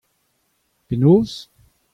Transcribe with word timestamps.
Penaos? 0.87 1.37